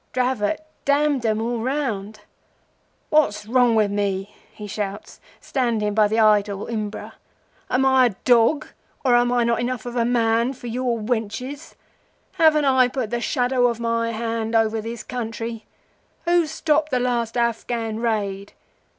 Dravot 0.13 0.57
damned 0.83 1.21
them 1.21 1.39
all 1.39 1.59
round. 1.59 2.21
'What's 3.11 3.45
wrong 3.45 3.75
with 3.75 3.91
me?' 3.91 4.33
he 4.51 4.65
shouts, 4.65 5.19
standing 5.39 5.93
by 5.93 6.07
the 6.07 6.17
idol 6.17 6.65
Imbra. 6.65 7.13
'Am 7.69 7.85
I 7.85 8.07
a 8.07 8.15
dog 8.25 8.65
or 9.05 9.13
am 9.13 9.31
I 9.31 9.43
not 9.43 9.59
enough 9.59 9.85
of 9.85 9.95
a 9.95 10.03
man 10.03 10.53
for 10.53 10.65
your 10.65 10.97
wenches? 10.97 11.75
Haven't 12.39 12.65
I 12.65 12.87
put 12.87 13.11
the 13.11 13.21
shadow 13.21 13.67
of 13.67 13.79
my 13.79 14.09
hand 14.11 14.55
over 14.55 14.81
this 14.81 15.03
country? 15.03 15.65
Who 16.25 16.47
stopped 16.47 16.89
the 16.89 16.99
last 16.99 17.37
Afghan 17.37 17.99
raid? 17.99 18.53